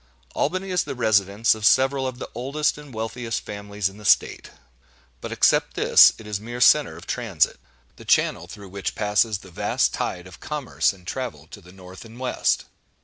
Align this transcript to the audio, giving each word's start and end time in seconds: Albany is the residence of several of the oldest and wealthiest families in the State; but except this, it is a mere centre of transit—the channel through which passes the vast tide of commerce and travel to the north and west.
Albany 0.33 0.71
is 0.71 0.83
the 0.83 0.95
residence 0.95 1.53
of 1.53 1.63
several 1.63 2.07
of 2.07 2.17
the 2.17 2.27
oldest 2.33 2.75
and 2.75 2.91
wealthiest 2.91 3.41
families 3.45 3.87
in 3.87 3.99
the 3.99 4.03
State; 4.03 4.49
but 5.21 5.31
except 5.31 5.75
this, 5.75 6.13
it 6.17 6.25
is 6.25 6.39
a 6.39 6.41
mere 6.41 6.59
centre 6.59 6.97
of 6.97 7.05
transit—the 7.05 8.05
channel 8.05 8.47
through 8.47 8.69
which 8.69 8.95
passes 8.95 9.37
the 9.37 9.51
vast 9.51 9.93
tide 9.93 10.25
of 10.25 10.39
commerce 10.39 10.91
and 10.91 11.05
travel 11.05 11.45
to 11.51 11.61
the 11.61 11.71
north 11.71 12.03
and 12.03 12.19
west. 12.19 12.65